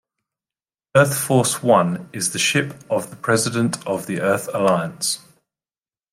"EarthForce 0.97 1.61
One" 1.61 2.09
is 2.11 2.31
the 2.31 2.39
ship 2.39 2.73
of 2.89 3.11
the 3.11 3.15
President 3.15 3.85
of 3.85 4.07
the 4.07 4.19
Earth 4.19 4.49
Alliance. 4.51 5.19